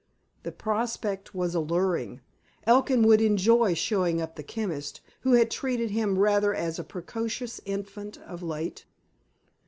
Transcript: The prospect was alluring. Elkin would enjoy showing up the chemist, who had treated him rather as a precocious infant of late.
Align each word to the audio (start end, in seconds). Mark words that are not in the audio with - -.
The 0.41 0.51
prospect 0.51 1.35
was 1.35 1.53
alluring. 1.53 2.21
Elkin 2.65 3.03
would 3.03 3.21
enjoy 3.21 3.75
showing 3.75 4.19
up 4.19 4.35
the 4.35 4.41
chemist, 4.41 5.01
who 5.19 5.33
had 5.33 5.51
treated 5.51 5.91
him 5.91 6.17
rather 6.17 6.55
as 6.55 6.79
a 6.79 6.83
precocious 6.83 7.61
infant 7.65 8.17
of 8.17 8.41
late. 8.41 8.85